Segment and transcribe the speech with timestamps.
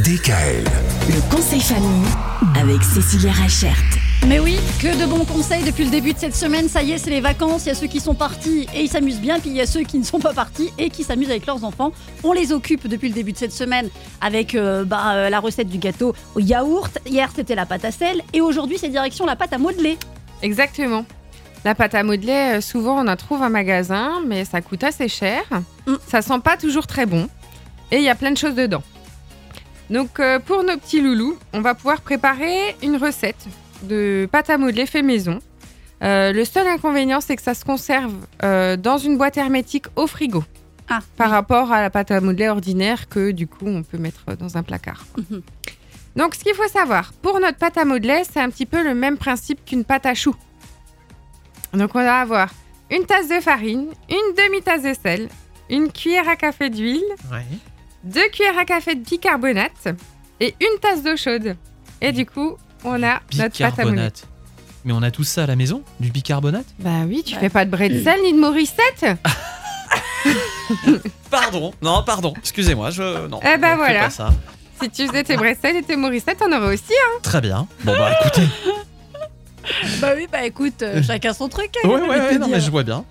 [0.00, 0.64] DKL.
[1.08, 2.08] Le conseil famille
[2.58, 3.76] avec Cécilia Rachert.
[4.26, 6.70] Mais oui, que de bons conseils depuis le début de cette semaine.
[6.70, 7.66] Ça y est, c'est les vacances.
[7.66, 9.66] Il y a ceux qui sont partis et ils s'amusent bien, puis il y a
[9.66, 11.92] ceux qui ne sont pas partis et qui s'amusent avec leurs enfants.
[12.24, 13.90] On les occupe depuis le début de cette semaine
[14.22, 16.98] avec euh, bah, euh, la recette du gâteau au yaourt.
[17.04, 19.98] Hier, c'était la pâte à sel et aujourd'hui, c'est direction la pâte à modeler.
[20.40, 21.04] Exactement.
[21.66, 25.08] La pâte à modeler, euh, souvent on en trouve en magasin, mais ça coûte assez
[25.08, 25.42] cher.
[25.86, 25.94] Mm.
[26.06, 27.28] Ça sent pas toujours très bon.
[27.90, 28.82] Et il y a plein de choses dedans.
[29.90, 33.48] Donc euh, pour nos petits loulous, on va pouvoir préparer une recette
[33.82, 35.40] de pâte à modeler fait maison.
[36.02, 40.06] Euh, le seul inconvénient, c'est que ça se conserve euh, dans une boîte hermétique au
[40.06, 40.44] frigo.
[40.88, 44.36] Ah, Par rapport à la pâte à modeler ordinaire que du coup on peut mettre
[44.36, 45.04] dans un placard.
[45.18, 45.42] Mhm.
[46.16, 48.94] Donc ce qu'il faut savoir, pour notre pâte à modeler, c'est un petit peu le
[48.94, 50.34] même principe qu'une pâte à choux.
[51.72, 52.50] Donc on va avoir
[52.90, 55.28] une tasse de farine, une demi-tasse de sel,
[55.68, 57.04] une cuillère à café d'huile,
[58.04, 59.88] deux cuillères à café de bicarbonate
[60.40, 61.56] et une tasse d'eau chaude.
[62.00, 63.92] Et du coup, on a notre pâte à modeler.
[63.92, 64.26] Bicarbonate.
[64.84, 66.64] Mais on a tout ça à la maison Du bicarbonate?
[66.78, 67.40] Bah oui, tu Ouais.
[67.40, 69.04] fais pas de bretzel ni de Morissette
[71.30, 73.26] Pardon, non, pardon, excusez-moi, je.
[73.28, 73.40] Non.
[73.42, 74.00] Eh ben on fait voilà.
[74.04, 74.30] pas ça.
[74.80, 76.92] Si tu faisais tes bretzels et tes Morissette, on aurait aussi.
[76.92, 77.18] hein.
[77.22, 77.66] Très bien.
[77.84, 78.46] Bon, bah écoutez.
[80.00, 81.70] Bah oui, bah écoute, euh, chacun son truc.
[81.84, 82.56] hein, ouais, j'ai ouais, envie de ouais, te non, dire.
[82.56, 83.04] mais je vois bien.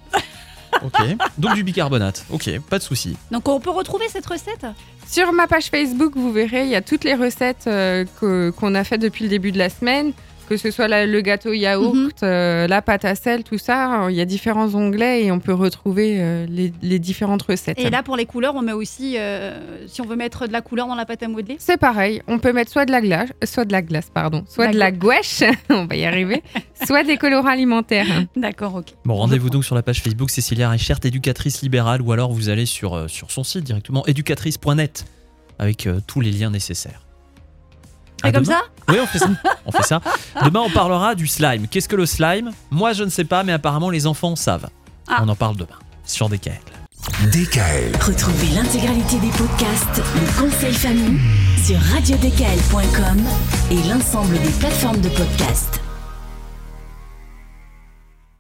[0.84, 1.02] Ok.
[1.38, 2.26] Donc du bicarbonate.
[2.30, 3.18] Ok, pas de souci.
[3.32, 4.66] Donc on peut retrouver cette recette?
[5.08, 8.76] Sur ma page Facebook, vous verrez, il y a toutes les recettes euh, que- qu'on
[8.76, 10.14] a faites depuis le début de la semaine,
[10.50, 12.10] que ce soit la- le gâteau yaourt, Mhm.
[12.24, 14.08] euh, la pâte à sel, tout ça.
[14.10, 17.80] Il y a différents onglets et on peut retrouver euh, les, les différentes recettes.
[17.80, 20.62] Et là, pour les couleurs, on met aussi, euh, si on veut mettre de la
[20.62, 21.56] couleur dans la pâte à modeler.
[21.60, 24.66] C'est pareil, on peut mettre soit de la glace, soit de la glace, pardon, soit
[24.66, 26.42] La de la gouache, on va y arriver,
[26.88, 28.08] soit des colorants alimentaires.
[28.36, 28.88] D'accord, ok.
[29.06, 32.66] Bon, rendez-vous donc sur la page Facebook Cécilia Reichert, éducatrice libérale, ou alors vous allez
[32.66, 35.06] sur, euh, sur son site directement, éducatrice.net,
[35.60, 37.02] avec euh, tous les liens nécessaires.
[38.24, 38.56] Et À comme demain.
[38.56, 39.30] ça Oui, on fait ça.
[39.66, 40.02] On fait ça.
[40.44, 41.68] Demain, on parlera du slime.
[41.68, 44.70] Qu'est-ce que le slime Moi, je ne sais pas, mais apparemment, les enfants savent.
[45.08, 45.22] Ah.
[45.24, 46.60] On en parle demain sur DKL.
[47.32, 47.96] DKL.
[48.02, 51.20] Retrouvez l'intégralité des podcasts Le conseil famille
[51.64, 53.22] sur radiodkl.com
[53.72, 55.82] et l'ensemble des plateformes de podcasts.